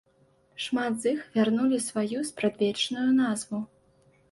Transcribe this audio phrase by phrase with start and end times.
[0.63, 3.65] Шмат з іх вярнулі сваю спрадвечную назву.